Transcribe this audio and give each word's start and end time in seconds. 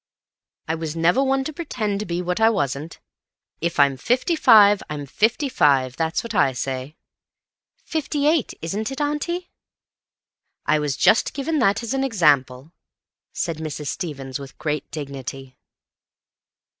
I 0.67 0.73
was 0.73 0.95
never 0.95 1.19
the 1.19 1.25
one 1.25 1.43
to 1.43 1.53
pretend 1.53 1.99
to 1.99 2.07
be 2.07 2.23
what 2.23 2.41
I 2.41 2.49
wasn't. 2.49 2.99
If 3.59 3.79
I'm 3.79 3.97
fifty 3.97 4.35
five, 4.35 4.81
I'm 4.89 5.05
fifty 5.05 5.47
five—that's 5.47 6.23
what 6.23 6.33
I 6.33 6.53
say." 6.53 6.97
"Fifty 7.85 8.25
eight, 8.25 8.55
isn't 8.63 8.89
it, 8.89 8.99
auntie?" 8.99 9.51
"I 10.65 10.79
was 10.79 10.97
just 10.97 11.33
giving 11.35 11.59
that 11.59 11.83
as 11.83 11.93
an 11.93 12.03
example," 12.03 12.73
said 13.31 13.57
Mrs. 13.57 13.89
Stevens 13.89 14.39
with 14.39 14.57
great 14.57 14.89
dignity. 14.89 15.55